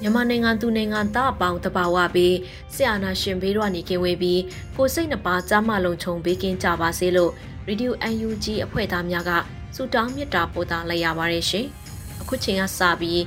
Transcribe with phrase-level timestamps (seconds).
[0.00, 2.34] မြန်မာနိုင်ငံသူနိုင်ငံသားအပေါင်းတဘာဝပြီး
[2.74, 4.40] ဆရာနာရှင်ဘေးတော့နေကင်းဝေးပြီး
[4.76, 7.32] ကိုစိတ်နှပါကြားမလုံးခြုံပေးကင်းကြပါစေလို့
[7.68, 7.90] Radio
[8.26, 9.30] UNG အဖွဲ့သားများက
[9.74, 11.66] ဆုတောင်းမေတ္တာပို့သလိုက်ရပါတယ်ရှင်။
[12.20, 13.20] အခုချိန်ကစပြီး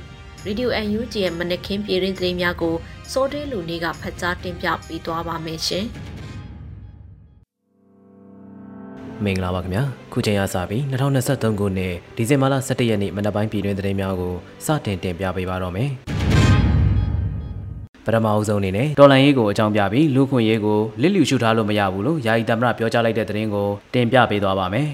[0.46, 2.74] Radio UNG ရဲ့မနက်ခင်းပြည်ရင်းသတင်းများကို
[3.12, 5.86] စိုးတဲလူနေကဖတ်ကြားတင်ပြပေးသွားပါမယ်ရှင်။
[9.24, 9.82] မင်္ဂလာပါခင်ဗျာ
[10.12, 10.82] ခုချိန်ရစပြီး
[11.20, 14.34] 2023ခုနှစ်ဒီဇင်ဘာလ17ရက်နေ့မနက်ပိုင်းပြည်တွင်သတင်းများကို
[14.66, 15.88] စတင်တင်ပြပေးပါတော့မယ်
[18.04, 24.88] ပထမအဆုံးအနေနဲ့တော်လန်ရေးကိုအကြောင်းပြပြီးလူခွင့်ရေးကိုလစ်လျူရှုထားလို့မရဘူးလို့ယာယီတမရပြောကြားလိုက်တဲ့သတင်းကိုတင်ပြပေးသွားပါမယ်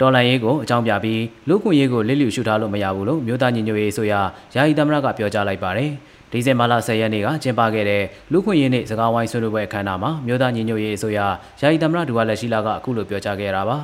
[0.00, 4.14] တော်လန်ရေးကိုအကြောင်းပြပြီးလူခွင့်ရေးကိုလစ်လျူရှုထားလို့မရဘူးလို့မြို့သားညီညွတ်ရေးဆိုရ
[4.54, 5.90] ယာယီတမရကပြောကြားလိုက်ပါတယ်
[6.32, 8.02] ဒီဇင်ဘာလ10ရက်နေ့ကကျင်းပခဲ့တဲ့
[8.32, 11.18] လူခွင့်ရေးနေ့စကားဝိုင်းဆွေးနွေးပွဲအခမ်းအနားမှာမြို့သားညီညွတ်ရေးအစိုးရ
[11.60, 13.78] ယာယီသမ္မတဒူဝါလက်ရှိလာကအခုလိုပြောကြားခဲ့တာပါ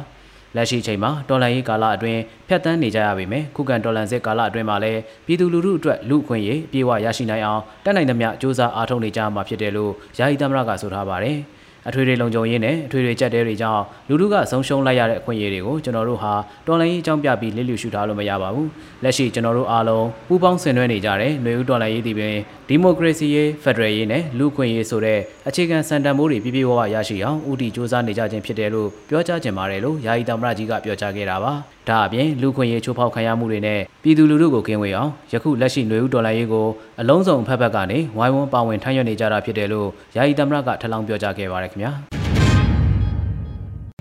[0.57, 11.39] လက်ရှိချိန်မှာတော်လန်ရေးကာလအတွင်းဖျက်ဆီးနေကြရပေမယ့်ခုခံတော်လန်စစ်ကာလအတွင်းမှာလည်းပြည်သူလူထုအတွက်လူခွင့်ရေးအပြည့်အဝရရှိနိုင်အောင်တက်နိုင်သမျှစ조사အားထုတ်နေကြမှာဖြစ်တယ်လို့ယာယီသမ္မတကဆိုထားပါတယ်။
[11.88, 16.34] အထွေထွေလုံခြုံရေးနဲ့အထွေထွေကြက်တဲတွေကြောင့်လူထုကဆုံးရှုံးလိုက်ရတဲ့အခွင့်အရေးတွေကိုကျွန်တော်တို့ဟာ
[16.68, 18.70] တော်လိုင်းရေးအကြောင်းပြပြီးလစ်လျူရှုထားလို့မရပါဘူး
[19.04, 22.36] လက်ရှိကျွန်တော်တို့အားလုံးပူးပေါင်းဆင်နွှဲနေကြတဲ့ຫນွေဦးတော်လိုင်းရေးဒီပင်
[22.70, 31.54] ဒီမိုကရေစီရေးဖက်ဒရယ်ရေးနဲ့လူ့ခွင့်ရေးဆိုတဲ့အခြေခံစံတန်ဖိုးတွေပြည့်ပြည့်ဝဝရရှိအောင်ဦးတည်စ조사နေကြခြင်းဖြစ်တယ်လို့ပြောကြားခြင်းပါတယ်လို့ယာယီတမရကြီးကပြောကြားခဲ့တာပါ
[31.89, 36.67] ဒါအပြင်လူခွင့်ရေးချိုးဖောက်ခံရမှုတွေနဲ့ပြည်သူလူထုကိုကင်းဝေးအောင်ယခုလက်ရှိຫນွေဦးဒေါ်လာရေးကို
[37.01, 41.93] အလုံးစုံဖက်ဖက်ကနေဝိုင်းဝန်းပါဝင်ထမ်းရွက်နေကြတာဖြစ်တယ်လို့ယာယီတမရကထပ်လောင်းပြောကြားခဲ့ပါရခင်ဗျာ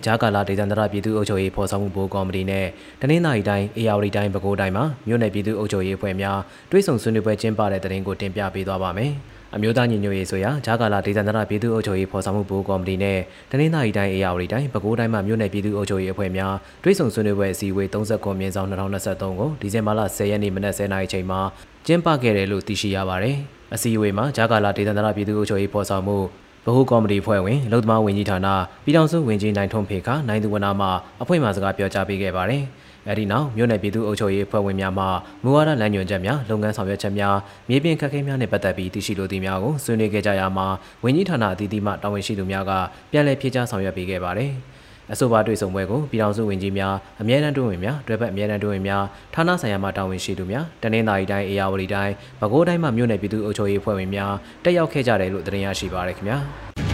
[0.05, 2.65] ဂျာကာလာဒေသန္တရပြည်သူ့အုပ်ချုပ်ရေးဖော်ဆောင်မှုဘိုးကော်မတီနဲ့
[3.01, 6.39] တနင်္သာရီတိုင်းအေရဝတီတိုင်းပဲခူးတိုင်းမှာမြို့နယ်ပြည်သူ့အုပ်ချုပ်ရေးအဖွဲ့များ
[6.71, 9.11] တွဲဆုံဆွေးနွေးပွဲကျင်းပတဲ့တဲ့တင်ကိုတင်ပြပေးသွားပါမယ်။
[9.55, 13.19] အမျိုးသားညီညွတ်ရေးဆိုရာဂျာကာလာဒေသန္တရပြည်သူ့အုပ်ချုပ်ရေးဖော်ဆောင်မှုဘိုးကော်မတီနဲ့
[13.51, 16.53] တနင်္သာရီတိုင်းအေရဝတီတိုင်းပဲခူးတိုင်းမှာမြို့နယ်ပြည်သူ့အုပ်ချုပ်ရေးအဖွဲ့များ
[16.83, 21.39] တွဲဆုံဆွေးနွေးပွဲအစည်းအဝေး39မြင်းဆောင်2023ကိုဒီဇင်ဘာလ10ရက်နေ့မနက်10:00နာရီချိန်မှာ
[21.87, 23.35] ကျင်းပခဲ့တယ်လို့သိရှိရပါတယ်။
[23.73, 26.17] အစည်းအဝေးမှာဂျာကာလာဒေသန္တရပြည်သူ့အုပ်ချုပ်ရေးဖော်ဆောင်မှု
[26.65, 28.47] ဗဟိုကော်မတီဖွဲ့ဝင်လုံသမားဝင်ကြီးဌာန
[28.83, 30.87] ပြည်ထောင်စုဝင်ကြီးနိုင်ထွန်းဖေခနိုင်သူဝနာမှ
[31.21, 32.63] အဖွဲ့မှစကားပြောကြားပေးခဲ့ပါတယ်။
[33.09, 35.05] အဲဒီနောက်မြို့နယ်ပြည်သူ့အုပ်ချုပ်ရေးဖွဲ့ဝင်များမှ
[35.43, 37.35] မူဝါဒလမ်းညွှန်ချက်များလုပ်ငန်းဆောင်ရွက်ချက်များ
[37.69, 40.67] မြေပြင်ခက်ခဲများနဲ့ပတ်သက်ပြီးသိရှိလိုသည့်များကိုဆွေးနွေးခဲ့ကြရမှာ
[41.03, 42.71] ဝင်ကြီးဌာနအသီးသီးမှတာဝန်ရှိသူများက
[43.11, 44.51] ပြန်လည်ဖြေကြားဆောင်ရွက်ပေးခဲ့ပါတယ်။
[45.13, 49.03] အဆိုပါတွေ့ဆုံပွဲကိုပြည်ထောင်စုဝန်ကြီးများအမြဲတမ်းတွင်းဝင်များတွဲဖက်အမြဲတမ်းတွင်းဝင်များ
[49.33, 56.86] ဌာနဆိုင်ရာမှတာဝန်ရှိသူများတနင်္သာရီတိုင်းအေရဝတီတိုင်းပဲခူးတိုင်းမှမြို့နယ်ပြည်သူ့အုပ်ချုပ်ရေးဖွဲ့ဝင်များတက်ရောက်ခဲ့ကြတယ်လို့သတင်းရရှိပါရခင်ဗျာ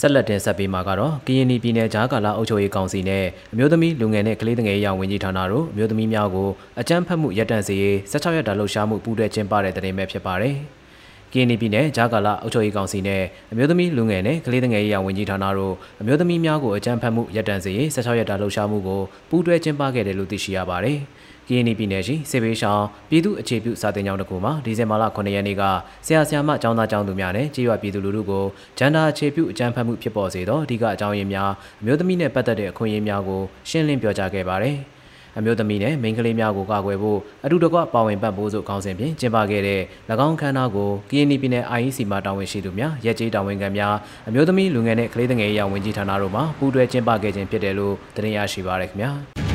[0.00, 6.48] ဆက်လက်တင်ဆက်ပေးမှာကတော့ကရင်ပြည်နယ်ဂျားကာလာအုပ်ချုပ်ရေးကောင်စီနဲ့အမျိုးသမီးလူငယ်နဲ့ကလေးငယ်ရေးဝန်ကြီးဌာနတို့အမျိုးသမီးများကို
[6.80, 10.54] အကြမ်းဖက်မှုရပ်တန့်စေရေး16ရက်တာလှုပ်ရှားမှုပူးတွဲကျင်းပတဲ့တဲ့တင်ပဲဖြစ်ပါတယ်။
[11.32, 13.22] ကင်းနီပြည်နယ်ဂျာကာလာအုပ်ချုပ်ရေးကောင်စီနဲ့
[13.52, 20.98] အမျိုးသမီးလူငယ်နဲ့ကလေးငယ်ရေးရာဝန်ကြီးဌာနတို့အမျိုးသမီးများကိုအကြမ်းဖက်မှုရပ်တန့်စေရေး16ရက်တာလှုပ်ရှားမှုကိုပူးတွဲကျင်းပခဲ့တယ်လို့သိရှိရပါတယ်။
[21.48, 25.62] ကင်းနီပြည်နယ်ရှိစေဘေးရှောင်းပြည်သူ့အခြေပြုစာတင်ကျောင်းတစ်ခုမှာဒီဇင်ဘာလ9ရက်နေ့က
[26.06, 28.44] ဆရာဆရာမကျောင်းသားကျောင်းသူများနဲ့ကြေးရွာပြည်သူလူထုကို
[28.78, 31.50] ဂျန်ဒါအခြေပြုအကြမ်းဖက်မှုဖြစ်ပေါ်စေသောအဓိကအကြောင်းရင်းများ
[31.80, 34.76] အမျိုးသမီးနဲ့ပတ်သက်တဲ့အခွင့်အရေးများကိုရှင်းလင်းပြောကြားခဲ့ပါတယ်။
[35.38, 39.80] အမျိုးသမီးနဲ့မိန်းကလေးများကိုကာကွယ်ဖို့အတူတကွပါဝင်ပတ်ဖို့ဆိုခေါင်းစဉ်ဖြင့်ကျင်းပခဲ့တဲ့၎
[40.26, 43.94] င်းခမ်းနားကို KNY ပြည်နယ် IEC မှတာဝန်ရှိသူများရဲကြီးတာဝန်ခံများ
[44.28, 49.47] အမျိုးသမီးလူငယ်နဲ့ကလေးငယ်ရေးဝန်ကြီးဌာနတို့မှပူးတွဲကျင်းပခဲ့ခြင်းဖြစ်တယ်လို့သတင်းရရှိပါရခင်ဗျာ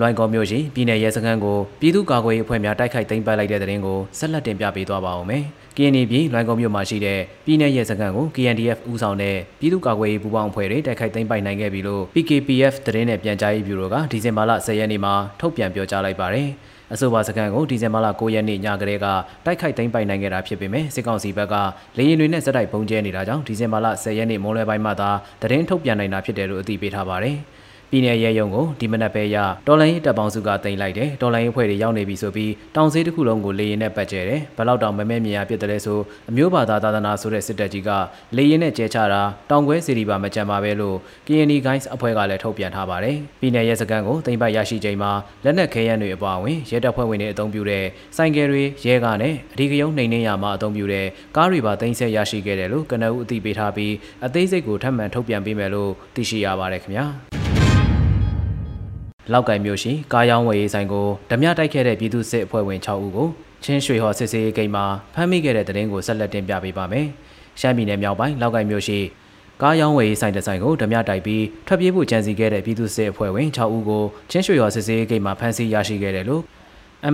[0.00, 5.44] လွိုင်ကော်မြို့ရှိပြည်내ရဲစခန်းကိုပြည်သူ့ကာကွယ်ရေးအဖွဲ့များတိုက်ခိုက်သိမ်းပိုက်လိုက်တဲ့တဲ့ရင်ကိုဆက်လက်တင်ပြပေးသွားပါဦးမယ်။
[5.76, 16.48] KNY ပြည်လွိုင်ကော်မြို့မှာရှိတဲ့ပြည်내ရဲစခန်းကို KNDF ဦးဆောင်တဲ့ပြည်သူ့ကာကွယ်ရေးပူးပေါင်းအဖွဲ့တွေတိုက်ခိုက်သိမ်းပိုက်နိုင်ခဲ့ပြီလို့ PKPF သတင်းနဲ့ပြန်ကြားရေးဗျူရိုကဒီဇင်ဘာလ10ရက်နေ့မှာထုတ်ပြန်ပြောကြားလိုက်ပါတယ်။
[16.92, 19.06] အဆိုပါစကန်ကိုဒီဇင်ဘာလ9ရက်နေ့ညကလေးက
[19.44, 21.54] တိုက်ခိုက်သိမ်းပိုက်နိုင်ခဲ့တာဖြစ်ပေမဲ့စစ်ကောင်စီဘက်က
[21.96, 25.10] လေရင်တွေနဲ့စက်တိုက်ပုံကျဲနေတာကြောင့်ဒီဇင်ဘာလ10ရက်နေ့မိုးလွယ်ပိုင်းမှသာ
[25.42, 27.57] သတင်းထုတ်ပြန်နိုင်တာဖြစ်တယ်လို့အသိပေးထားပါတယ်။ဒ
[27.90, 29.36] ပြည်내ရဲယုံကိုဒီမနက်ပဲရ
[29.66, 35.98] တော်လိုင်းရေးတပ်ပေါင်းစုကတင်လိုက်တယ်တော်လိုင်းရေးဖွဲ့တွေရောက်နေပြီဆိုပြီးတောင်စေးတစ်ခုလုံးကိုလေရင်နဲ့ပတ်ကျဲတယ်ဘလောက်တောင်မမဲမြင်ရပြစ်တယ်လဲဆို
[36.30, 37.90] အမျိုးဘာသာသာသနာဆိုတဲ့စစ်တပ်ကြီးက
[38.36, 40.96] လေရင်နဲ့ကျဲချတာတောင်ခွဲစီရီပါမကြံပါပဲလို့
[41.26, 45.10] KNY Guys အဖွဲ့ကလည်းထုတ်ပြန်ထားပါတယ်ပြည်내ရဲစခန်းကိုတင်ပတ်ရရှိချိန်မှာ
[45.44, 47.84] လက်နက်ခဲယမ်းတွေအပါအဝင်ရဲတပ်ဖွဲ့ဝင်တွေအုံပြုတဲ့
[48.16, 51.06] ဆိုင်ကယ်တွေရဲကားနဲ့အဒီကယုံနှိမ်နှင်းရမှာအုံပြုတဲ့
[51.36, 53.94] ကားတွေပါတင်ဆက်ရရှိခဲ့တယ်လို့ကနအူအသိပေးထားပြီး
[54.26, 57.37] အသေးစိတ်ကိုထပ်မံထုတ်ပြန်ပေးမယ်လို့သိရှိရပါတယ်ခင်ဗျာ
[59.32, 63.28] လောက်ကင်မျိုးရှိကားရောင်းဝယ်ရေးဆိုင်ကိုဓမြတိုက်ခဲ့တဲ့ပြည်သူစစ်အဖွဲ့ဝင်6ဦးကို
[63.64, 64.84] ချင်းရွှေဟော်စစ်စေးဂိမ်းမှာ
[65.14, 67.06] ဖမ်းမိခဲ့တဲ့တဲ့ရင်ကိုဆက်လက်တင်ပြပေးပါမယ်။
[67.60, 68.98] ရှမ်းပြည်နယ်မြောက်ပိုင်းလောက်ကင်မျိုးရှိ
[69.62, 76.42] ကားရောင်းဝယ်ရေးဆိုင်တဆိုင်ကိုဓမြတိုက်ပြီးထွက်ပြေးဖို့ကြံစီခဲ့တဲ့ပြည်သူစစ်အဖွဲ့ဝင်6ဦးကိုချင်းရွှေဟော်စစ်စေးဂိမ်းမှာဖမ်းဆီးရရှိခဲ့တယ်လို့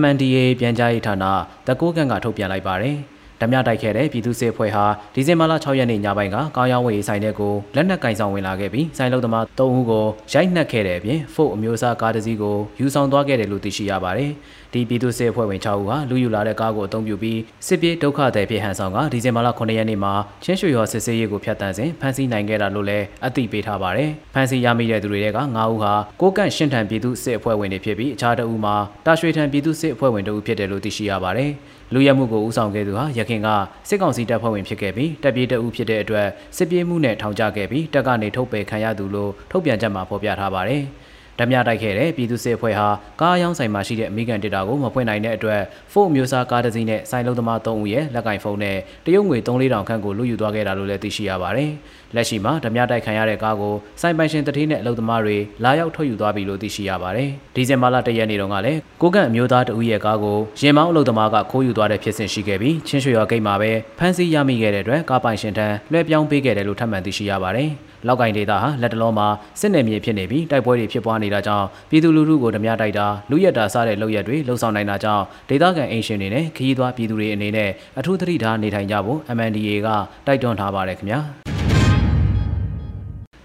[0.01, 1.25] MNDA ပြန်ကြားရေးဌာန
[1.67, 2.97] တကူကန်ကထုတ်ပြန်လိုက်ပါတယ်။
[3.41, 4.85] ဓမြတိုက်ခဲ့တဲ့ပြည်သူ့စစ်ဖွဲ့ဟာ
[5.15, 14.31] ဒီဇင်ဘာလ6ရက်နေ့ညပိုင်းကကောင်းရောင်းဝယ်ရေးဆိုင်တဲ့ကိုလက်နက်ကင်ဆောင်ဝင်လာခဲ့ပြီးဆိုင်လုံသမား3ဦးကိုရိုက်နှက်ခဲ့တဲ့အပြင်ဖို့အမျိုးအစားကားတစ်စီးကိုယူဆောင်သွားခဲ့တယ်လို့သိရှိရပါတယ်။
[14.73, 31.51] ဒီပြည်သူ့စစ်အဖွဲ့ဝင်6ဦးဟာလူယူလာတဲ့ကားကိုအသုံးပြုပြီးစစ်ပြေးဒုက္ခသည်ဖြစ်ဟန်ဆောင်ကဒီဇင်ဘာလ9ရက်နေ့မှာချင်းရွှေရော်စစ်စေးရေးကိုဖျက်ဆီးစဉ်ဖမ်းဆီးနိုင်ခဲ့တာလို့လည်းအသိပေးထားပါတယ်။ဖမ်းဆီးရမိတဲ့သူတွေက9ဦးဟာကိုကန့်ရှင်းထန်ပြည်သူ့စစ်အဖွဲ့ဝင်တွေဖြစ်ပြီးအခြားတဦးမှာတာရွှေထန်ပြည်သူ့စစ်အဖွဲ့ဝင်တို့ဖြစ်တယ်လို့သိရှိရပါတယ်။
[31.97, 33.47] လူရဲမှုကိုဦးဆောင်ခဲ့သူဟာရခင်က
[33.89, 36.27] စစ်ကောင်စီတပ်ဖွဲ့ဝင်ဖြစ်ခဲ့ပြီးတပ်ပြေးတအုပ်ဖြစ်တဲ့အတွက်
[36.57, 40.83] စစ်ပြေးမှုနဲ့ထောင်ချခဲ့ပြီးတပ်ကနေထုတ်ပယ်ခံရသူလို့ထုတ်ပြန်ချက်မှာဖော်ပြထားပါတယ်။
[41.39, 42.87] ဓမြတိုက်ခဲ့တဲ့ပြည်သူ့စစ်အဖွဲ့ဟာ
[43.21, 45.61] ကားရောင်းဆိုင်မှာရှိတဲ့အမေရိကန်ဒေတာကိုမဖွင့်နိုင်တဲ့အတွက်
[45.93, 51.71] ဖို့မျိုးစားကားတစ်စီးနဲ့ဆိုင်လုံးသမား3ဦးရဲ့လက်ကင်ဖုန်းနဲ့တရုတ်ငွေ3-4တောင်ခန့်ကိုလူယူသွားခဲ့တာလို့လည်းသိရှိရပါတယ်။
[52.15, 67.69] လက်ရှိမှာဓမြတိုက်ခံရတဲ့ကားကိုဆိုင်ပိုင်ရှင်တတိနဲ့အလုပ်သမားတွေလာရောက်ထုတ်ယူသွားပြီလို့သိရှိရပါတယ်။ဒီဇင်ဘာလ၁ရက်နေ့တုန်းကလည်းကိုကန့်အမျိုးသားတဦးရဲ့ကားကိုရင်မောင်းအလုပ်သမားကခိုးယူသွားတဲ့ဖြစ်စဉ်ရှိခဲ့ပြီးချင်းရွှေရွာဂိတ်မှာပဲဖမ်းဆီးရမိခဲ့တဲ့အတွက်ကားပိုင်ရှင်ထံလွှဲပြောင်းပေးခဲ့တယ်လို့ထပ်မံသိရှိရပါတယ်။
[68.07, 69.27] လောက်ကင်ဒေတာဟာလက်တလုံးမှာ
[69.59, 77.69] စစ်နယ်မြေဖြစ်နေပြီးတိုက်ပွဲတွေဖြစ်ပွားနေတာကြောင့်ပြည်သူလူထုကိုဓမြတိုက်တာလူရက်တာစားတဲ့လုပ်ရက်တွေလှုံ့ဆော်နိုင်တာကြောင့်ဒေသခံအင်ရှင်တွေနဲ့ခရီးသွားပြည်သူတွေအနေနဲ့
[77.99, 79.87] အထူးသတိထားနေထိုင်ကြဖို့ MNDA က
[80.27, 81.21] တိုက်တွန်းထားပါတယ်ခင်ဗျာ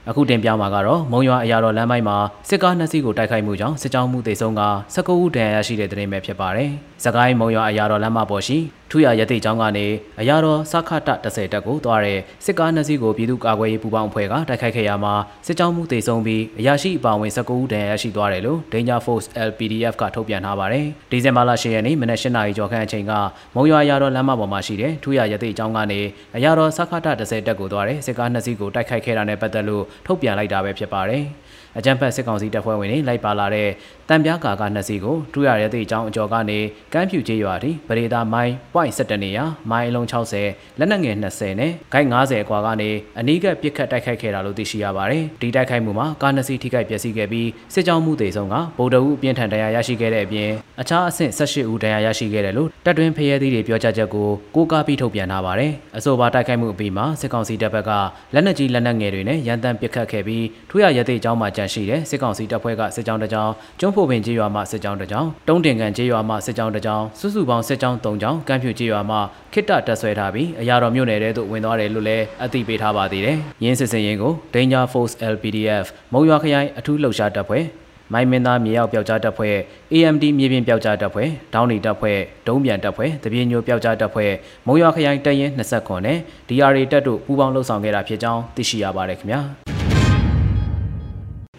[0.09, 2.17] အခုတင်ပြမှာကတော့မုံရွာအရာတော်လမ်းပိုင်းမှာ
[2.49, 4.63] စစ်ကားနှစ်စီးကိုတိုက်ခိုက်မှုကြောင့်စစ်ကြောင်းမှုတေဆုံးက
[4.95, 6.71] 19ဦးဒဏ်ရာရရှိတဲ့တဲ့တင်ပဲဖြစ်ပါတယ်။
[7.05, 8.59] စကိုင်းမုံရွာအရာတော်လမ်းမပေါ်ရှိ
[8.91, 9.87] ထူရရတိကျောင်းကနေ
[10.21, 15.15] အရာတော်စခတ30တက်ကိုသွားတဲ့စစ်ကားနှစ်စီးကိုပြည်သူ့ကာကွယ်ရေးပူးပေါင်းအဖွဲ့ကတိုက်ခိုက်ခဲ့ရမှာ
[15.47, 23.13] စစ်ကြောင်းမှုတေဆုံးပြီးအရာရှိအပါအဝင်19ဦးဒဏ်ရာရရှိသွားတယ်လို့ Danger Force LPDF ကထုတ်ပြန်ထားပါတယ်။ဒီဇင်ဘာလ10ရက်နေ့မနက်8နာရီကျော်ခန့်အချိန်က
[23.55, 26.01] မုံရွာအရာတော်လမ်းမပေါ်မှာရှိတဲ့ထူရရတိကျောင်းကနေ
[26.37, 31.25] အရာတော်စခတ30တက်ကိုသွားတဲ့စစ်ကားနှစ်စီးကိုတိုက်ခိုက်ခဲ့တာနဲ့ပတ်သက်လို့ထုတ်ပြန်လိုက်တာပဲဖြစ်ပါတယ်။
[31.79, 33.69] အကြံဖက်စစ်ကောင်စီတပ်ဖွဲ့ဝင်တွေလိုက်ပါလာတဲ့
[34.09, 36.59] တံပြားကာကနှစ်စီးကိုထူရရဲသည့်အကြောင်းအကျော်ကနေ
[36.93, 50.51] ကမ်းဖြူကျေးရွာထိပရိသာမိုင်း .17 နေရာမိုင်းအလုံး60လက်နက်ငယ်20နဲ့ဂိုက်90အကွာကနေအနီးကပ်ပစ်ခတ်တိုက်ခိုက်ခဲ့တာလို့သိရှိရပါတယ်။ဒီတိုက်ခိုက်မှုမှာကားနှစ်စီးထိခိုက်ပျက်စီးခဲ့ပြီးစစ်ကြောင်းမှုတေဆုံးကဗုဒ္ဓဦးအပြင်းထန်တရားရရှိခဲ့တဲ့အပြင်
[50.81, 57.91] အခြားအဆင့်18ဦးတရားရရှိခဲ့တယ်လို့တပ်တွင်းဖရဲသီးတွေပြောကြားချက်ကိုကိုးကားပြီးထုတ်ပြန်ထားပါတယ်။အဆိုပါတိုက်ခိုက်မှုအပြီးမှာစစ်ကောင်စီတပ်ဘက်က
[58.35, 69.17] လက်နက်ကြီးလက်နက်ငယ်တွေနဲ့ရန်တမ်းပစ်ခတ်ခဲ့ပြီးထူရရဲသည့်အကြောင်းမှာကြန့်ရှိတဲ့စစ်ကောင်စီတပ်ဖွဲ့ကစစ်ကြောင်းတစ်ကြောင်းကျွန်းဖို့ပင်ကျေးရွာမှစစ်ကြောင်းတစ်ကြောင်းတုံးတင်ကန်ကျေးရွာမှစစ်ကြောင်းတစ်ကြောင်းစုစုပေါင်းစစ်ကြောင်း၃ကြောင်းကမ်းဖြူကျေးရွာမှ
[69.53, 77.65] ခိတ္တတက်ဆွဲထားပြီးအရာတော်မြို့နယ်ထဲသို့ဝင်သွားတယ်လို့လည်းအသိပေးထားပါသေးတယ်။ရင်းစစ်စင်ရင်ကို Danger Force LPDF မုံရွာခရိုင်အထူးလှုပ်ရှားတပ်ဖွဲ့
[78.13, 79.57] မိုင်းမင်းသားမြေရောက်ပျောက်ကြားတပ်ဖွဲ့
[79.93, 84.33] AMD မြေပြင်ပျောက်ကြားတပ်ဖွဲ့ဒေါင်းနီတပ်ဖွဲ့ဒုံးပြန်တပ်ဖွဲ့တပြေညိုပျောက်ကြားတပ်ဖွဲ့
[84.67, 86.19] မုံရွာခရိုင်တပ်ရင်း29နဲ့
[86.49, 89.43] DRA တပ်တို့ပူးပေါင်းလှုပ်ဆောင်ခဲ့တာဖြစ်ကြောင်းသိရှိရပါတယ်ခင်ဗျာ။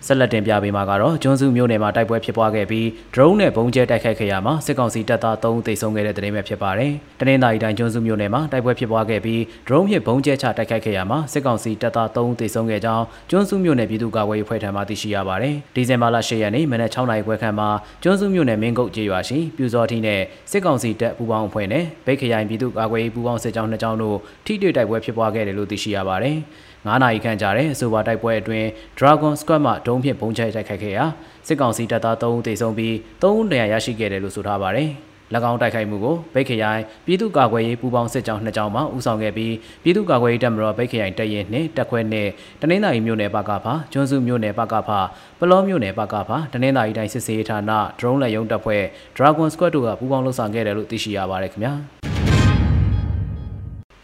[0.08, 17.70] ဆက်လက်တင်ပြပေးမှာကတော့ကျွန်းစုမြို့နယ်မှာတိုက်ပွဲဖြစ်ပွားခဲ့ပြီး drone နဲ့ဘုံကျဲတိုက်ခိုက်ခဲ့ရမှာစစ်ကောင်စီတပ်သား3ဦးသေဆုံးခဲ့တဲ့တဲ့တင်ပဲဖြစ်ပါတယ်။တနင်္သာရီတိုင်းကျွန်းစုမြို့နယ်မှာတိုက်ပွဲဖြစ်ပွားခဲ့ပြီး drone ဖြင့်ဘုံကျဲချတိုက်ခိုက်ခဲ့ရမှာစစ်ကောင်စီတပ်သား3ဦးသေဆုံးခဲ့ကြောင်းကျွန်းစုမြို့နယ်ပြည်သူ့ကာကွယ်ရေးဖွဲ့ထံမှသိရှိရပါတယ်။ဒီဇင်ဘာလ10ရက်နေ့မနက်6နာရီခွဲခန့်မှာ
[18.03, 26.38] ကျွန်းစုမြို့နယ်မင်းကုတ်ကျေးရွာရှိပြူစောထီနဲ့စစ်ကောင်စီတပ်ပူးပေါင်းအဖွဲ့နဲ့ဗိတ်ခရိုင်ပြည်သူ့ကာကွယ်ရေးပူးပေါင်းစစ်ကြောင်းနှစ်ကြောင်းတို့ထိတွေ့တိုက်ပွဲဖြစ်ပွားခဲ့တယ်လို့သိရှိရပါတယ်။
[26.88, 31.06] 9နာရီခန့်ကြာတဲ့အဆိုပါတိုက်ပွဲအတွင်း Dragon Squad မှဒုံးဖြင့်ပုံချတိုက်ခိုက်ခဲ့ရာ
[31.48, 34.92] စစ်ကောင်စီတပ်သား3ဦးသေဆုံးပြီး3ဦးဒဏ်ရာရရှိခဲ့တယ်လို့ဆိုထားပါတယ်။၎
[35.52, 42.30] င်းတိုက်ခိုက်မှုကိုဗိတ်ခရိုင်ပြည်သူ့ကာကွယ်ရေးပူးပေါင်းစစ်ကြောင်းနှစ်ကြောင်းမှဦးဆောင်ခဲ့ပြီးပြည်သူ့ကာကွယ်ရေးတပ်မတော်ဗိတ်ခရိုင်တပ်ရင်းနှင့်တပ်ခွဲနှင့်
[42.62, 45.00] တနင်္သာရီမြို့နယ်ပကဖာကျွန်းစုမြို့နယ်ပကဖာ
[45.40, 48.84] ပလောမြို့နယ်ပကဖာတနင်္သာရီတိုင်းစစ်စေးဌာနဒရုန်းလက်ရုံးတပ်ဖွဲ့
[49.18, 51.76] Dragon Squad တို့ကပူးပေါင်းလှုပ်ဆောင်ခဲ့တယ်လို့သိရှိရပါတယ်ခင်ဗျာ။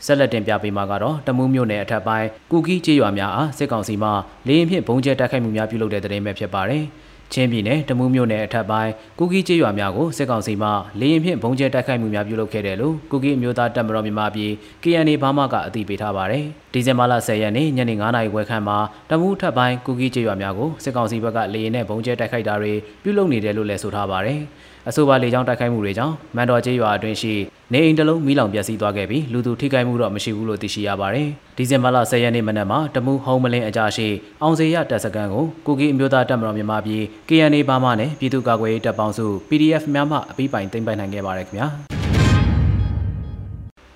[0.06, 4.10] ဆက်လက်တင်ပြပေးမှာကတော့တမူးမြို့နယ်အထက်ပိုင်းကုကီးကျေးရွာများအားစစ်ကောင်စီမှ
[4.48, 6.84] လေရင်ဖြင့်ဘုံကျဲတိုက်ခိုက်မှုများပြုလုပ်တဲ့တဲ့ရင်ပဲဖြစ်ပါတယ်။
[7.34, 14.52] ချင်းပြည်နယ်တမူးမြို့နယ်အထက်ပိုင်းကူကီကျေးရွာများကိုစစ်ကောင်စီမှလေရင်ဖြင့်ဘုံကျဲတိုက်ခိုက်မှုများပြုလုပ်ခဲ့တယ်လို့ကူကီအမျိုးသားတပ်မတော်မြန်မာပြည်
[14.84, 18.78] KNA ဘာမှကအသိပေးထားပါတယ်။ဒီဇင်ဘာလ10ရက်နေ့ညနေ9:00နာရီခွဲခန့်မှာ
[19.10, 22.74] တမူးထပ်ပိုင်းကူကီကျေးရွာများကိုစစ်ကောင်စီဘက်ကလေရင်နဲ့ဘုံကျဲတိုက်ခိုက်တာတွေ
[23.04, 24.40] ပြုလုပ်နေတယ်လို့လည်းဆိုထားပါတယ်။
[24.90, 27.34] အဆိုပါလေကြောင်းတိုက်ခိုက်မှုတွေကြောင့်မန်တော်ကျေးရွာအတွင်းရှိ
[27.74, 34.08] နေအိမ်တစ်လုံးမီးလောင်ပျက်စီးသွားခဲ့ပြီးလူသူထိခိုက်မှုတော့မရှိဘူးလို့သိရှိရပါတယ်။ဒီဇင်ဘာလ10ရက်နေ့မနက်မှာတမူဟုံးမလင်းအကြရှိ
[34.42, 41.68] အောင်စေရတပ်စခန်းကိုကုကီအမျိုးသားတပ်မတော်မြန်မာပြည် KNA ဘာမှနဲ့ပြည်သူ့ကာကွယ်ရေးတပ်ပေါင်းစု PDF များမှအပိပိုင်သိမ်းပိုက်နိုင်ခဲ့ပါတယ်ခင်ဗျာ။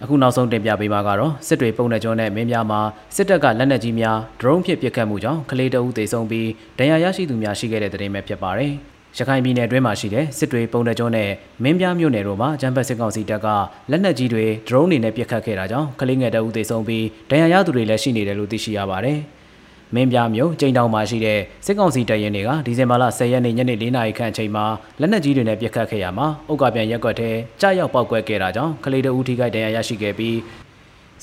[0.03, 2.79] အခုနောက်ဆုံးတင်ပြပေးမှာကတော့စစ်တွေပုံနဲ့ကျော်နဲ့မင်းများမှာ
[3.15, 6.47] စစ်တပ်ကလက်နက်ကြီးများဒရုန်းဖြင့်ပစ်ခတ်မှုကြောင့်ကလေးတအုပ်သေဆုံးပြီး
[6.79, 8.73] ဒဏ်ရာရရှိသူများရှိခဲ့တဲ့တဲ့တင်ပဲဖြစ်ပါတယ်။
[9.17, 11.29] ရခိုင်ပြည်နယ်အတွင်းမှာရှိတဲ့စစ်တွေပုံတကြုံနဲ့
[11.63, 13.47] မင်းပြားမြို့နယ်တို့မှာဂျမ်ဘတ်စစ်ကောင်စီတပ်က
[13.91, 19.19] လက်နက်ကြီးတွေဒရုန်းတွေနဲ့ပစ်ခတ်ခဲ့တာကြောင့်ကလေးငယ်တအုပ်သေဆုံးပြီးဒဏ်ရာရသူတွေလည်းရှိနေတယ်လို့သိရှိရပါတယ်။
[19.95, 24.65] မင်းပြားမြို့ကျိန်တောင်မှာရှိတဲ့စစ်ကောင်စီတပ်ရင်းတွေကဒီဇင်ဘာလ10ရက်နေ့ညနေ4နာရီခန့်အချိန်မှာ
[24.99, 30.37] လက်နက်ကြီးတွေနဲ့ပစ်ခတ်ခဲ့ရမှာအုတ်ကပြန်ရက်ကွက်ထဲကြားရောက်ပောက်ကွဲခဲ့တာကြောင့်ကလေးတအုပ်ထိခိုက်ဒဏ်ရာရရှိခဲ့ပြီး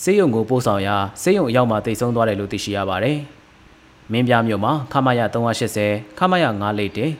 [0.02, 3.18] စေယုံကိုပို့ဆောင်ရာစေယုံအရောက်မှာတိတ်ဆုံးသွားတယ်လို့သိရှိရပါတယ်။
[4.12, 7.12] မင်းပြားမြို့မှာခမရ380ခမရ9လိတ်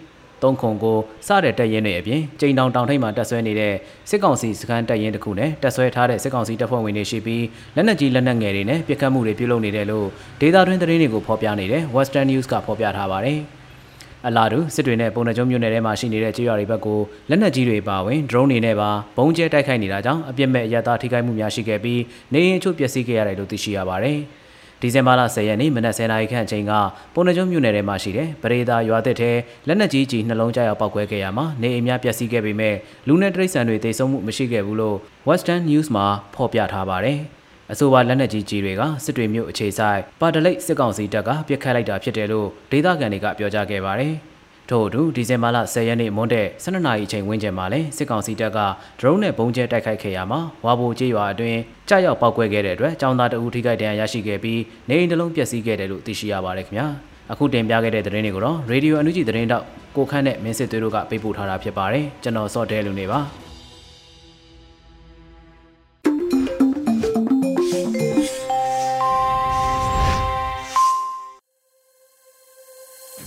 [0.43, 3.75] တေသုံးခုကိုစတဲ့တပ်ရင်းတွေအပြင်ကျိန်တောင်တောင်ထိပ်မှာတက်ဆွဲနေတဲ့
[4.11, 7.45] စစ်ကောင်စီစခန်းတပ်ရင်းတစ်ခုနဲ့တက်ဆွဲထားတဲ့စစ်ကောင်စီတပ်ဖွဲ့ဝင်တွေရှိပြီး
[7.77, 10.07] လက်နက်ကြီးလက်နက်ငယ်တွေနဲ့ပစ်ခတ်မှုတွေပြုလုပ်နေတယ်လို့
[10.41, 13.39] ဒေတာတွင်းသတင်းတွေကိုဖော်ပြနေတဲ့ Western News ကဖော်ပြထားပါတယ်။
[14.27, 22.01] အလားတူစစ်တွေနဲ့ပုံနှကျုံမြို့နယ်ထဲမှာရှိနေတဲ့ကြေးရွာတွေဘက်ကိုလက်နက်ကြီးတွေပါဝင် drone တွေနဲ့ပါဘုံကျဲတိုက်ခိုက်နေတာကြောင့်အပြစ်မဲ့ရတာထိခိုက်မှုများရှိခဲ့ပြီး
[22.33, 24.19] နေရင်ချို့ပျက်စီးခဲ့ရတယ်လို့သိရှိရပါတယ်။
[24.81, 26.73] ဒီဇင်ဘာလ10ရက်နေ့မနက်10:00နာရီခန့်အချိန်က
[27.15, 29.31] ပုံနှကျုံမြို့နယ်ထဲမှာရှိတဲ့ပရိသာရွာသစ်ထဲ
[29.67, 32.75] လက်နက်ကြီးကြီးနှလုံးကျရောက်ပောက်ကွဲခဲ့ရမှာနေအိမ်များပျက်စီးခဲ့ပေမဲ့
[33.07, 34.97] လူနဲ့တိရစ္ဆာန်တွေသေဆုံးမှုမရှိခဲ့ဘူးလို့
[35.29, 37.19] Western News မှာဖော်ပြထားပါတယ်။
[37.73, 44.15] အဆိုပါလက်နက်ကြီးကြီးတွေကစစ်တွေမြို့အခြေဆိုင်ပါတလိတ်စစ်ကောင်စီတပ်ကပြစ်ခတ်လိုက်တာဖြစ်တယ်လို့ဒေသခံတွေကပြောကြားခဲ့ပါတယ်။
[44.71, 48.59] ထို့အတူဒီဇင်ဘာလ10ရက်နေ့မွန်းတဲ့12နာရီအချိန်ဝန်းကျင်မှာလည်းစစ်ကောင်စီတပ်က
[49.01, 51.59] ဒရုန်းနဲ့ဘုံကျဲတိုက်ခိုက်ခဲ့ရမှာဝါဘိုကျေးရွာအတွင်း
[51.89, 56.87] ကြောက်ရောက်ပောက်ကွဲခဲ့တဲ့အတွက်ចောင်းသားတအူထိခိုက်ဒဏ်ရာရရှိခဲ့ပြီးနေအိမ်တစ်လုံးပျက်စီးခဲ့တယ်လို့သိရှိရပါတယ်ခင်ဗျာ
[57.33, 59.65] အခုတင်ပြခဲ့တဲ့သတင်းတွေကိုတော့ရေဒီယိုအန်ယူဂျီသတင်းတောက်
[59.97, 63.21] ကိုခန့်နဲ့မင်းစစ်သွေးတို့ကပေးပို့ထားတာဖြစ်ပါတယ်ကျွန်တော်စော့တဲလူနေပါ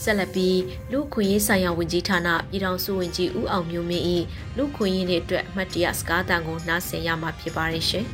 [0.04, 0.60] ဆက်လက်ပြီး
[0.92, 4.06] လူခွင့်ရေးဆိုင်ရာဝန်ကြီးဌာနပြည်ထောင်စုဝန်ကြီးဦးအောင်မျိုးမင်း၏
[4.58, 8.06] လူခွင့်ရေးနှင့်အတွက်အမှတ်တရစကားတန်ကိုနားဆင်ရမှာဖြစ်ပါရဲ့ရှင်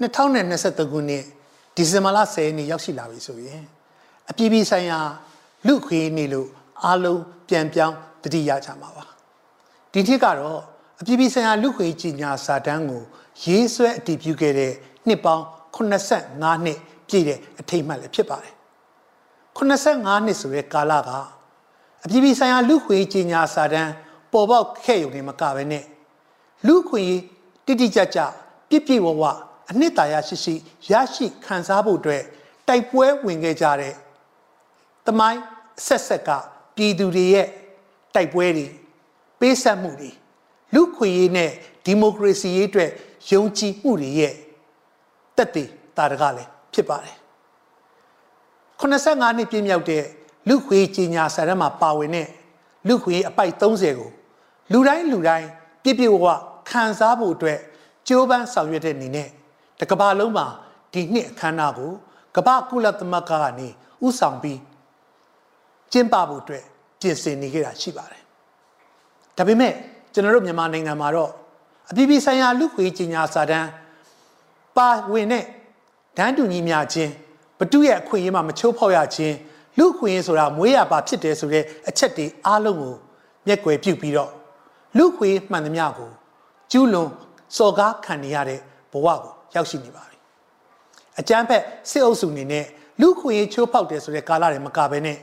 [0.00, 1.24] 2023ခုနှစ်
[1.76, 3.62] ဒီဇင်ဘာလ10ရက်နေ့ရောက်ရှိလာပြီဆိုရင်
[4.30, 5.00] အပြည်ပြည်ဆိုင်ရာ
[5.66, 6.48] လူခွင့်ရေးနေ့လို့
[6.84, 9.04] အားလုံးပြန်ပြောင်းတတိယကြမှာပါ
[9.92, 10.60] ဒီနှစ်ကတော့
[11.00, 13.02] အပြည်ပြည်ဆိုင်ရာလူခွင့်ရေးကြီးညာစာတမ်းကို
[13.44, 14.72] ရေးဆွဲအတည်ပြုခဲ့တဲ့
[15.06, 15.44] နှစ်ပေါင်း
[15.76, 16.78] 85နှစ်
[17.08, 18.53] ပြည့်တဲ့အထိမ်းအမှတ်လည်းဖြစ်ပါတယ်
[19.56, 21.10] 85နှစ်ဆိုတဲ့ကာလက
[22.04, 23.92] အပြည်ပြည်ဆိုင်ရာလူခွေကြီးညာစာတမ်း
[24.32, 25.84] ပေါ်ပေါက်ခဲ့ရုံနဲ့မကဘဲနဲ့
[26.66, 27.04] လူခွေ
[27.66, 28.20] တိတိကျကျ
[28.68, 29.22] ပြည့်ပြည့်ဝဝ
[29.70, 30.54] အနှစ်သာရရှိရှိ
[30.90, 32.22] ရရှိခံစားဖို့အတွက်
[32.68, 33.94] တိုက်ပွဲဝင်ခဲ့ကြတဲ့
[35.06, 35.40] တမိုင်း
[35.86, 36.30] ဆက်ဆက်က
[36.76, 37.48] ပြည်သူတွေရဲ့
[38.14, 38.66] တိုက်ပွဲတွေ
[39.40, 40.10] ပေးဆက်မှုတွေ
[40.74, 41.50] လူခွေရေးနဲ့
[41.84, 42.90] ဒီမိုကရေစီရေးအတွက်
[43.32, 44.34] ယုံကြည်မှုတွေရဲ့
[45.36, 47.16] တက်တည်တာတကလည်းဖြစ်ပါတယ်
[48.84, 50.04] 85နှစ်ပြည့်မြောက်တဲ့
[50.48, 52.28] လူခွေကြီးညာစာရမ်းမှာပါဝင်တဲ့
[52.88, 54.10] လူခွေအပိုက်30ကို
[54.72, 55.48] လူတိုင်းလူတိုင်း
[55.82, 56.26] ပြည့်ပြည့်ဝဝ
[56.70, 57.58] ခံစားဖို့အတွက်
[58.08, 59.28] ကြိုးပမ်းဆောင်ရွက်တဲ့အနေနဲ့
[59.80, 60.46] တကဘာလုံးမှာ
[60.92, 61.92] ဒီနှစ်အခမ်းအနားကို
[62.36, 63.68] ကမ္ဘာကုလသမဂ္ဂကနေ
[64.06, 64.60] ဥဆောင်ပြီး
[65.92, 66.64] ကျင်းပဖို့အတွက်
[67.00, 68.22] ပြင်ဆင်နေကြတာရှိပါတယ်။
[69.36, 69.72] ဒါပေမဲ့
[70.12, 71.30] ကျွန်တော်တို့မြန်မာနိုင်ငံမှာတော့
[71.90, 73.68] အပြည်ပြည်ဆိုင်ရာလူခွေကြီးညာစာတမ်း
[74.76, 75.44] ပါဝင်တဲ့
[76.16, 77.23] ဒန်းတူညီမျှခြင်းဘ
[77.72, 79.36] တုရဲ့အခွင့်အရေးမှာမချိုးဖောက်ရခြင်း
[79.78, 82.94] လူခွင့်ရေးဆိုတာမွေးရပါဖြစ်တယ်ဆိုတဲ့အချက်တွေအားလုံးကို
[83.46, 84.30] မျက်ကွယ်ပြုပြီးတော့
[84.98, 86.10] လူခွင့်မှန်သမျှကို
[86.72, 87.08] ကျူးလွန်
[87.56, 88.60] စော်ကားခံနေရတဲ့
[88.92, 90.16] ဘဝကိုရောက်ရှိနေပါပြီ
[91.20, 92.64] အကျန်းဖက်စစ်အုပ်စုအနေနဲ့
[93.00, 95.18] လူခွင့်ရေးချိုးဖောက်တယ်ဆိုတဲ့ကာလတွေမကဘဲနဲ့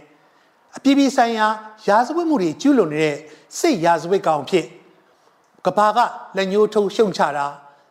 [0.77, 1.47] အပြည်ပြည်ဆိုင်ရာ
[1.87, 3.17] ရာဇဝတ်မှုတွေကျူးလွန်နေတဲ့
[3.59, 4.65] စိတ်ရာဇဝတ်ကောင်ဖြစ်
[5.65, 5.99] ကဘာက
[6.37, 7.45] လက်ညှိုးထုံရှုံချတာ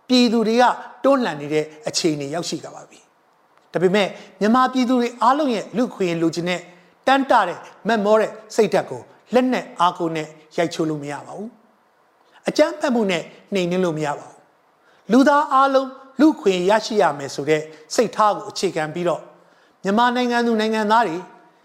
[0.09, 0.65] ပြည်သူတွေက
[1.05, 3.01] တွန်းလှန်နေတဲ့အခြေအနေရောက်ရှိကြပါပြီ
[3.73, 4.09] ဒါပေမဲ့
[4.41, 6.61] မြန်မာပြည်သူတွေအားလုံးရဲ့လူခွေလူချင်းနဲ့
[7.07, 7.59] တန်းတတဲ့
[7.89, 9.03] မက်မောတဲ့စိတ်ဓာတ်ကို
[9.35, 11.51] လက်နဲ့အားကိုနဲ့ရိုက်ချိုးလို့မရပါဘူး
[12.49, 13.23] အကြမ်းဖက်မှုနဲ့
[13.55, 14.39] နှိမ်နင်းလို့မရပါဘူး
[15.13, 15.89] လူသားအားလုံး
[16.21, 17.63] လူခွေရရှိရမယ်ဆိုတဲ့
[17.95, 19.23] စိတ်ထားကိုအခြေခံပြီးတော့
[19.85, 21.17] မြန်မာနိုင်ငံသူနိုင်ငံသားတွေ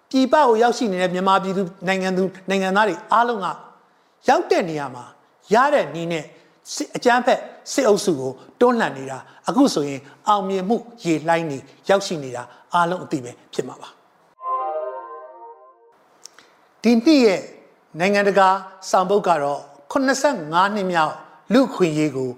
[0.10, 3.48] ပြည်ပကိုရောက်ရှိနေတဲ့မြန်မာပြည်သူနိုင်ငံသူနိုင်ငံသားတွေအားလုံးက
[4.30, 5.04] ရောက်တဲ့နေရာမှာ
[5.54, 6.26] ရတဲ့နည်းနဲ့
[6.98, 7.40] အကြမ်းဖက်
[7.74, 9.18] စစ်အုပ်စုကိုတွန်းလှန်နေတာ
[9.48, 11.58] အခုဆိုရင်အောင်မြင်မှုရေလှိုင်းနေ
[11.90, 12.44] ရောက်ရှိနေတာ
[12.74, 13.90] အားလုံးအသိပဲဖြစ်မှာပါ
[16.82, 17.42] ဒီနှစ်ရဲ့
[18.00, 18.48] နိုင်ငံတကာ
[18.90, 19.60] ဆောင်ပုဒ်ကတော့
[19.92, 21.14] 85နှစ်မြောက်
[21.54, 22.30] လူခွင့်ရေးကို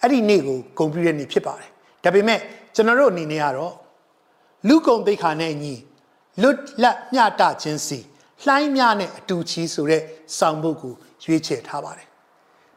[0.00, 1.70] အဲ့ဒီနေ့ကိုဂုဏ်ပြုတဲ့နေ့ဖြစ်ပါတယ်
[2.04, 2.38] ဒါပေမဲ့
[2.74, 3.74] ကျွန်တော်တို့အနေနဲ့ကတော့
[4.68, 5.74] လူကုံသိက္ခာနဲ့ညီ
[6.42, 7.98] လွတ်လပ်မျှတခြင်းစီ
[8.46, 10.02] လှိုင်းမြနဲ့အတူချီဆိုတဲ့
[10.38, 12.06] ဆောင်ပုဒ်ကိုရွေးချယ်ထားပါတယ်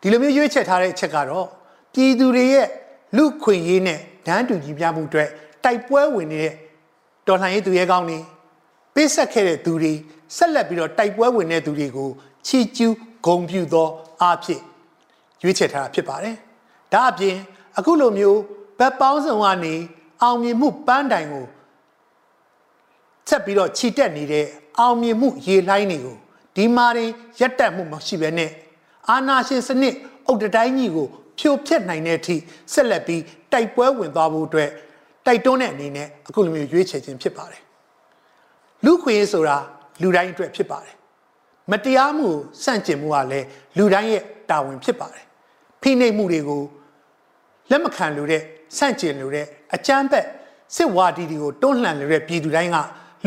[0.02, 1.48] ဒီလိုမျိုးရွေးချယ်ထားတဲ့အချက်ကတော့
[1.98, 2.68] ပြည်သူတွေရဲ့
[3.18, 5.30] လူခွင့်ရေးနဲ့ဒန်းတူညီမျှမှုအတွက်
[5.64, 6.54] တိုက်ပွဲဝင်နေတဲ့
[7.28, 8.20] တော်လှန်ရေးသူရဲကောင်းတွေ
[8.96, 9.94] ပေးဆက်ခဲ့တဲ့သူတွေ
[10.36, 12.10] ဆက်လက်ပြီးတော့တိုက်ပွဲဝင်တဲ့သူတွေကို
[12.48, 13.88] ချီကျူးဂုံပြူသော
[14.22, 14.62] အားဖြင့်
[15.42, 16.36] ရွေးချယ်ထားတာဖြစ်ပါတယ်။
[16.94, 17.38] ဒါအပြင်
[17.78, 18.40] အခုလိုမျိုး
[18.80, 19.76] ဗတ်ပေါင်းစုံကနေ
[20.22, 21.46] အောင်မြင်မှုပန်းတိုင်ကို
[23.28, 24.46] ဆက်ပြီးတော့ခြိတက်နေတဲ့
[24.80, 26.18] အောင်မြင်မှုရေလှိုင်းတွေကို
[26.56, 28.52] ဒီမာရင်ရက်တက်မှုမရှိဘဲနဲ့
[29.10, 29.96] အာနာရှင်စနစ်
[30.28, 32.36] အုတ်တတိုင်းကြီးကို ဖြိုဖျက်နိုင်တဲ့အထိ
[32.74, 33.22] ဆက်လက်ပြီး
[33.54, 34.70] တိုက်ပွဲဝင်သွားဖို့အတွက်
[35.26, 37.62] တိုက်တွန်းတဲ့အနေနဲ့အခုလိုမျိုးရွေးချယ်ခြင်းဖြစ်ပါတယ်
[38.86, 39.58] လူခွင့်ရေးဆိုတာ
[40.02, 40.96] လူတိုင်းအတွက်ဖြစ်ပါတယ်
[41.72, 42.30] မတရားမှု
[42.64, 43.46] စန့်ကျင်မှုကလည်း
[43.78, 45.26] လူတိုင်းရဲ့တာဝန်ဖြစ်ပါတယ်
[45.82, 46.62] ဖိနှိပ်မှုတွေကို
[47.70, 48.42] လက်မခံလို့တဲ့
[48.78, 50.26] စန့်ကျင်လို့တဲ့အကြမ်းဖက်
[50.76, 52.78] စစ်ဝါဒီတွေကိုတွန်းလှန်လို့တဲ့ပြည်သူတိုင်းက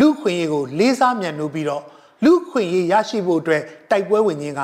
[0.01, 1.83] လူခွင့်ရေးကိုလေးစားမြတ်နိုးပြီးတော့
[2.25, 4.63] လူခွင့်ရေးရရှိဖို့အတွက်တိုက်ပွဲဝင်ခြင်းက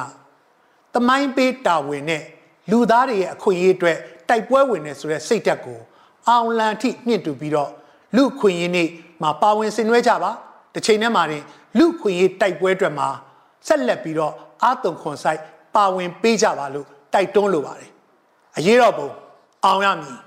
[0.95, 2.23] တမိုင်းပေးတာဝန်နဲ့
[2.71, 5.79] လူသားတွေရဲ့အခွင့်အရေးအတွက်တိုက်ပွဲဝင်နေဆိုတဲ့စိတ်ဓာတ်ကို
[6.29, 7.71] အောင်လံထိမြင့်တူပြီးတော့
[8.17, 8.89] လူခွင့်ရေးနေ့
[9.23, 10.31] မှာပါဝင်ဆင်နွှဲကြပါ
[10.75, 11.43] တစ်ချိန်တည်းမှာတင်
[11.79, 13.09] လူခွင့်ရေးတိုက်ပွဲအတွက်မှာ
[13.67, 14.33] ဆက်လက်ပြီးတော့
[14.63, 15.41] အာတုံခွန်ဆိုင်
[15.75, 17.91] ပါဝင်ပေးကြပါလို့တိုက်တွန်းလိုပါတယ်
[18.57, 19.09] အရေးတော်ပုံ
[19.65, 20.19] အောင်ရမည်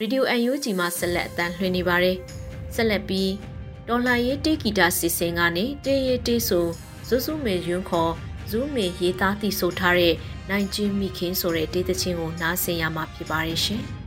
[0.00, 2.16] ရေဒီယို UNG မှာဆက်လက်အတန်းလွှင့်နေပါတယ်
[2.74, 3.49] ဆက်လက်ပြီး
[3.92, 6.66] ဒေါ်လာရေးတေးဂီတာစီစဉ်ကနေတေးရေးတေးဆို
[7.06, 8.12] ဇူးဇူးမေယွန်းခေါ်
[8.50, 10.14] ဇူးမေရေးသားတည်ဆိုထားတဲ့
[10.50, 13.82] နိုင်ကျင်းမိခင်းဆိုတဲ့တေးသချင်းကိုနားဆင်ရမှာဖြစ်ပါတယ်ရှင်။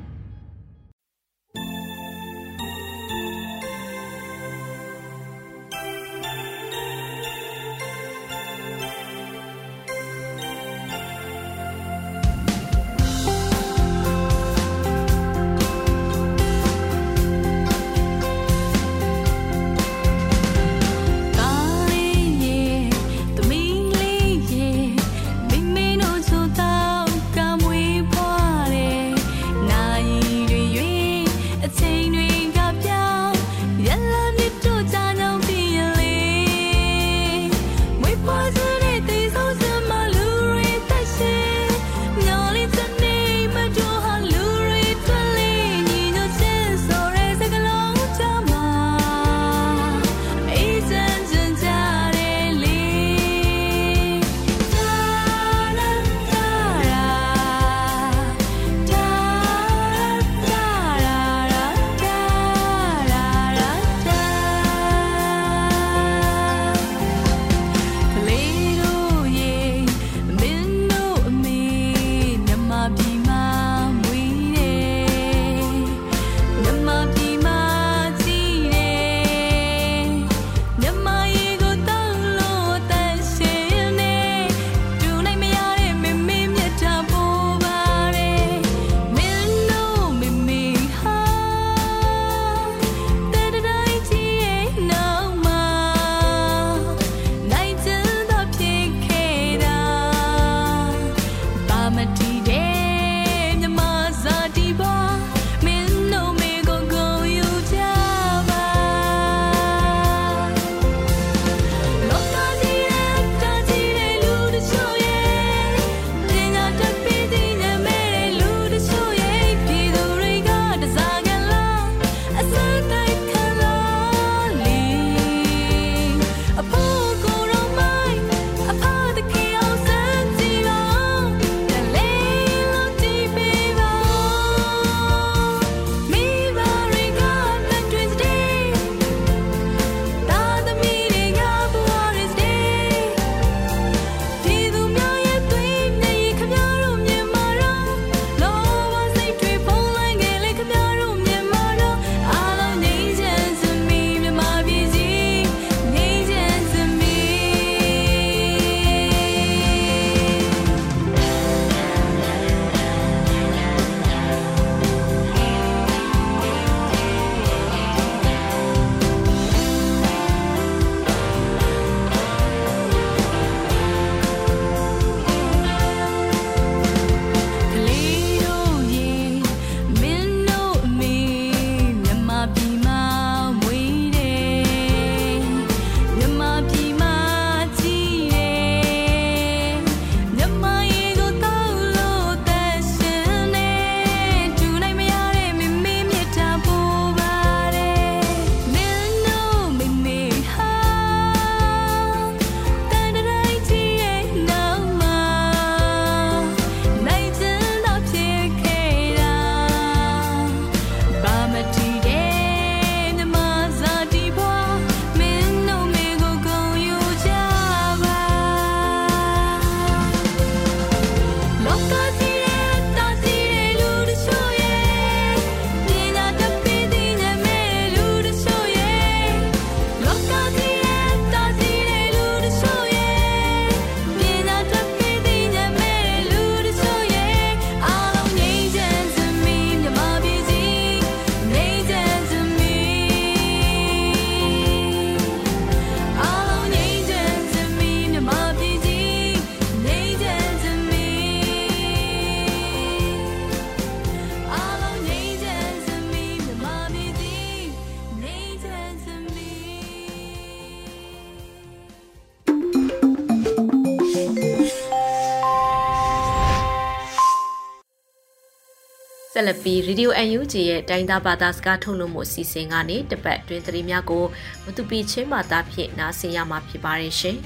[269.63, 274.23] ပြီး Radio UNG ရဲ့တိုင်းသားဘာသာစကားထုတ်လွှင့်မှုအစီအစဉ်ကနေတပတ်တွင်သတင်းများကို
[274.65, 277.37] မတူပီချင်းဘာသာဖြင့်နားဆင်ရမှာဖြစ်ပါတယ်ရှင်။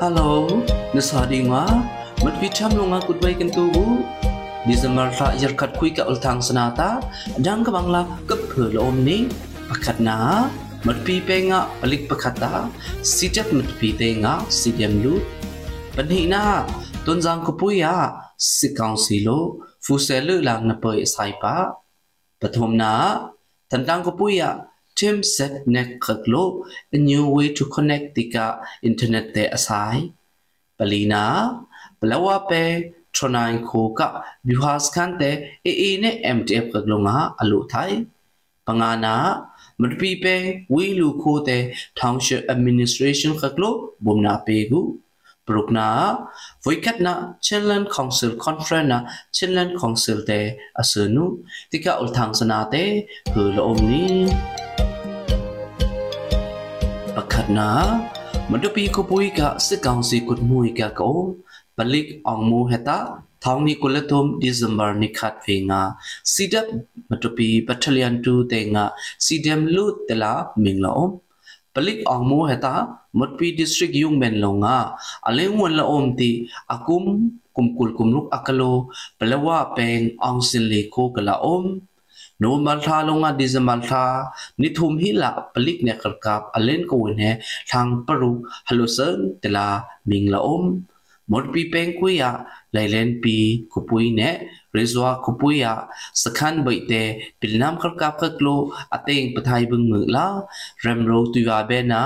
[0.00, 0.30] Hello,
[0.96, 1.64] nasadi nga,
[2.24, 3.84] matpicham lo nga kutbay kentubu.
[4.66, 7.04] Di zamar la yarkat kui ka ultang sanata,
[7.44, 9.28] dang ka bangla kapul om ni,
[9.68, 10.16] pakat na,
[10.88, 12.72] matpi pe nga balik pakata,
[13.04, 13.92] sijat matpi
[17.04, 17.40] te nga sidyam lu.
[17.40, 17.94] Panhi na, tunjang kupuya,
[18.36, 19.38] sikang silo,
[19.80, 21.72] fuselu lang na pay sai pa.
[22.40, 22.92] Pathom na,
[23.68, 30.12] tandang kupuya, Tim set nek khaklo a new way to connect tika internet te asai
[30.78, 31.22] palina
[32.00, 34.08] blawa pe tronai kho ka
[34.46, 35.30] bihas khan te
[35.64, 37.92] e e ne mtf khaklo nga alu thai
[38.66, 39.14] pangana
[39.80, 40.34] mutpi pe
[40.74, 41.56] wi lu kho te
[42.00, 43.70] township administration khaklo
[44.04, 44.80] bumna pe gu
[45.50, 45.86] Brukna
[46.64, 47.12] Voikatna
[47.46, 48.98] Chinland Council Conference na
[49.36, 50.40] Chinland Council te
[50.80, 51.24] asunu
[51.70, 52.82] tika ulthang sanate
[53.32, 54.06] hu lo omni
[57.16, 57.70] ပခတ်နာ
[58.50, 61.18] မတပီကိုပွေးကစစ်ကောင်စီကုတ်မွေကကော
[61.76, 62.98] ပလိကအောင်မူဟတာ
[63.44, 65.80] ထောင်းနီကိုလက်ထုံဒီဇင်ဘာနိခတ်ဖေငါ
[66.32, 66.68] စီဒပ်
[67.10, 68.84] မတပီဘတ်ထလီယန်2တေငါ
[69.24, 70.32] စီဒမ်လူတလာ
[70.62, 71.02] မင်းလော
[71.74, 72.74] ပလိကအောင်မူဟတာ
[73.18, 74.78] မတ်ပီ district yung ben longa
[75.28, 76.30] aleng wan la om ti
[76.74, 77.04] akum
[77.54, 78.72] kumkul kumluk akalo
[79.18, 81.64] palawa peng ang sin le ko kala om
[82.40, 84.04] no mal tha longa dizamal tha
[84.60, 87.30] ni thum hi la palik ne kharkap alen ko ne
[87.70, 88.32] thang paru
[88.68, 89.66] halo sen tela
[90.08, 90.64] ming la om
[91.30, 92.30] mor pi peng ku ya
[92.74, 93.36] lailen pi
[93.72, 94.30] kupui ne
[94.76, 95.74] rezwa kupui ya
[96.22, 97.02] sakhan bai te
[97.40, 98.56] pilnam kharkap khaklo
[98.96, 100.26] ateng pathai bung mu la
[100.84, 102.02] remro tuwa be na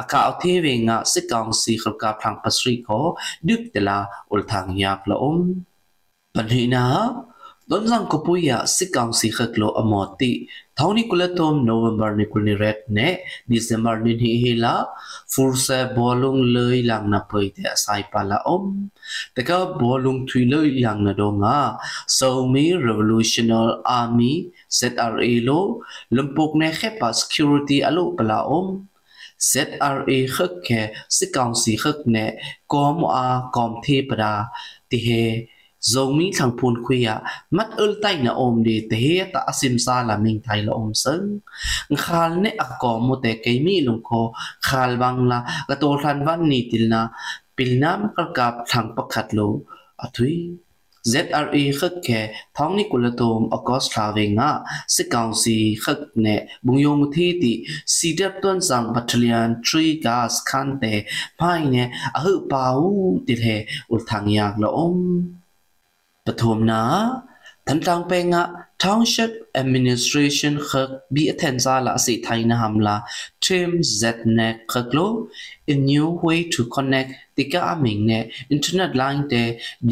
[0.00, 3.00] aka othe we nga sikang si kharkap thang pasri ko
[3.46, 3.98] dik tela
[4.32, 5.38] ul thang yak la om
[6.34, 6.84] panhina
[7.74, 10.32] ဒွန်ဇန်ကပူယာစစ်ကောင်စီခကလိုအမော်တီ
[10.78, 13.14] ထောင်းနီကူလတုံနိုဝင်ဘာနီကူနီရက်နဲ့
[13.50, 14.74] ဒီဇင်ဘာနီဟီဟီလာ
[15.32, 18.70] ဖူဆာဘောလုံလေလန်နာပွေတဲ့အဆိုင်ပါလာအုံး
[19.36, 21.56] တကဘောလုံထွီလေလန်နာတော့ငါ
[22.18, 24.32] ဆိုမီ revolutionary army
[24.78, 25.70] ZRA လို့
[26.16, 28.68] လုံပုတ်နဲ့ခေပါ security အလို့ပလာအုံး
[29.50, 30.80] ZRA ခက်ခဲ
[31.16, 32.30] စစ်ကောင်စီခက်နဲ့
[32.72, 34.32] ကောမအားကောမသေးပရာ
[34.90, 35.24] တီဟေ
[35.90, 37.14] zomi thang phun khuya
[37.56, 40.72] mat ul tai na om de te he ta asim sa la ming thai la
[40.82, 41.26] om sang
[42.04, 44.22] khal ne akko mo te ke mi lung kho
[44.66, 47.00] khal bang la ka to than van ni til na
[47.56, 49.48] pilnam kal kap thang pakhat lo
[50.04, 50.36] athui
[51.10, 52.20] ZRA ခက်ခဲ
[52.56, 54.50] ထောင်းနီကူလတုံအကော့စထရာဝေငါ
[54.94, 57.52] စစ်ကောင်စီခက်နဲ့ဘုံယုံမသီတီ
[57.94, 61.00] စီဒပ်တွန်ဆောင်ဘတ်တလီယန်3 gas ခန်တဲ့
[61.38, 63.56] ဖိုင်နဲ့အဟုပါဦးတိလေ
[63.94, 64.80] ဥထန်ယာကလော
[66.25, 66.81] ปฐมนา
[67.67, 68.43] ทันตังเปงะ
[68.79, 69.31] Township
[69.61, 72.95] Administration khak bi athenza la si thaina hamla
[73.41, 75.05] trim znet khaklo
[75.67, 78.19] a new way to connect tika aming ne
[78.55, 79.41] internet line te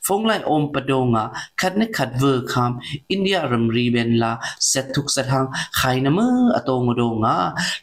[0.06, 1.24] ဖုန်းလိုင်းအုံပဒုံငါ
[1.60, 2.72] ခတ်နဲ့ခတ်ဝါခမ်
[3.10, 4.32] အိန္ဒိယရမ်ရီဘန်လာ
[4.70, 6.18] ဆက်ထုကစထန်းခိုင်နမ
[6.56, 7.36] အတောငဒုံငါ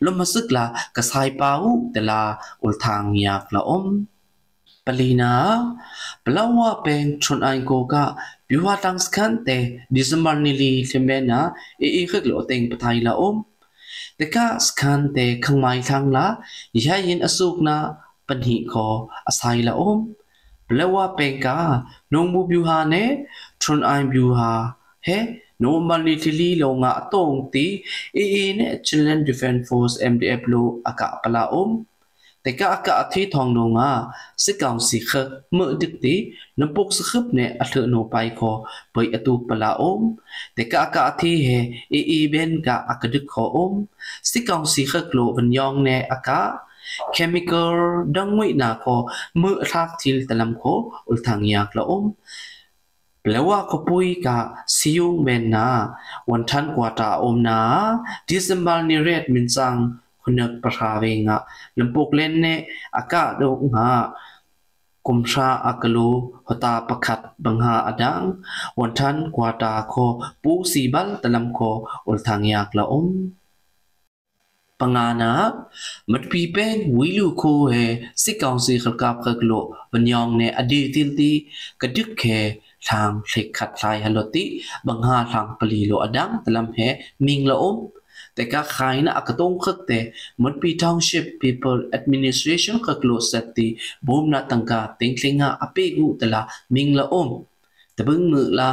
[0.06, 0.66] လမစကလာ
[0.98, 2.22] ကဆိုင်ပါဟုတလာ
[2.66, 4.13] ဥလ်ထန်းယက်လာအုံ
[4.86, 5.34] ပလီနာ
[6.24, 7.96] ဘလဝပင်ထွန်အိုင်ကိုက
[8.54, 9.58] Yuha tang skan te
[9.90, 11.40] December nili limena
[11.86, 13.38] e e khek lo teng pathai la om
[14.18, 16.26] te ka skan te khangmai thang la
[16.86, 17.76] ya yin asuk na
[18.28, 18.88] panhi kho
[19.30, 20.00] asai la om
[20.68, 21.58] blewa penka
[22.12, 23.04] nongbu byuha ne
[23.62, 24.52] trun ai byuha
[25.08, 25.18] he
[25.62, 27.66] no mali tili lo nga tong ti
[28.22, 31.70] e e ne children defense force mdf lo aka pala om
[32.43, 33.91] แต่ก็อากาศที่ทองดงอ่ะ
[34.45, 35.13] สิกาวสิข
[35.55, 36.15] เมื่อดึกตี
[36.61, 38.51] น้ำปกสคึบเนี่ยอัตโนไปคอ
[38.93, 40.01] ไปอตูปลาอม
[40.55, 41.49] แต่ก็อากาศที่เฮ
[41.91, 43.73] เอเอเบนกะอากดึกขออม
[44.31, 46.51] สิกาวสิขกโลวันยองเนี่ยอากาศ
[47.17, 47.75] chemical
[48.17, 48.97] ดังไว้นาคอ
[49.39, 50.63] เมื่อทักทิลตะลำโค
[51.09, 52.05] อุลทางยากละอม
[53.23, 54.39] แปลว่าก็ปุยกะ
[54.77, 55.67] ซิยุงเบนนา
[56.31, 57.61] วันทันกว่าตาอมนา
[58.29, 59.77] ดิสมบัลนิเรตมินซัง
[60.23, 61.37] hunak prahawe nga
[61.77, 62.55] lempuk len ne
[63.01, 63.87] aka do nga
[65.07, 66.11] kumsha akalu
[66.49, 68.25] hota pakhat bangha adang
[68.79, 70.07] wantan kwata kho
[70.43, 71.71] pu sibal talam kho
[72.11, 73.07] ulthang yak la om
[74.81, 75.33] ပငါနာ
[76.13, 77.85] မတပီပဲဝီလူခိုဟဲ
[78.23, 81.33] စစ်ကောင်စီခကပ်ခကလိုပညောင်နေအဒီတိတိ
[81.83, 82.39] ကဒုခဲ
[82.89, 84.45] ทางเล็กขัดลายฮัลโหลติ
[84.87, 86.79] บังหาทางปลีโลอดังตะลำแห
[87.27, 87.77] มิงละอมแต่ก็ขายนะอักตงคึกแต่มันปี township people administration คึกโลสติบูมนะตังกาติงคลิงาอเปกุตะละมิงละอม
[88.35, 98.71] แต่บึงมือละ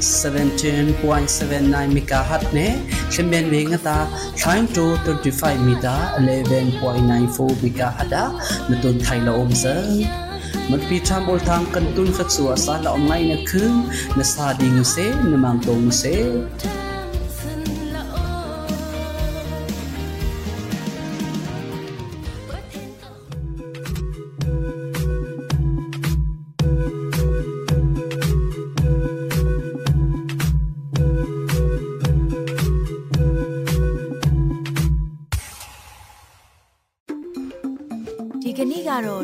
[0.01, 2.69] 17.79 megahertz ne
[3.11, 3.99] chemen ve nga ta.
[4.37, 8.25] Thain to 35 mi 11.94 megahertz
[8.69, 9.75] na tun thai lom sa
[10.71, 13.73] มันปีทำบอลทางกันตุนฟัดสัวซาละอมไงนะคือ
[14.19, 14.97] นะซาดิงเซ
[15.31, 16.03] นะมังตงเซ